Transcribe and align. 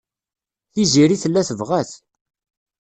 Tiziri 0.73 1.15
tella 1.23 1.41
tebɣa-t. 1.49 1.91